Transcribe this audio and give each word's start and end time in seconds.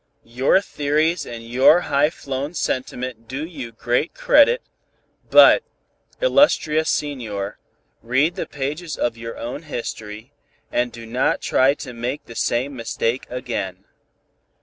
Your 0.25 0.61
theories 0.61 1.27
and 1.27 1.43
your 1.47 1.81
high 1.81 2.09
flown 2.09 2.55
sentiment 2.55 3.27
do 3.27 3.45
you 3.45 3.71
great 3.71 4.15
credit, 4.15 4.63
but, 5.29 5.61
illustrious 6.19 6.89
Senor, 6.89 7.59
read 8.01 8.33
the 8.33 8.47
pages 8.47 8.97
of 8.97 9.15
your 9.15 9.37
own 9.37 9.61
history, 9.61 10.33
and 10.71 10.91
do 10.91 11.05
not 11.05 11.39
try 11.39 11.75
to 11.75 11.93
make 11.93 12.25
the 12.25 12.33
same 12.33 12.75
mistake 12.75 13.27
again. 13.29 13.83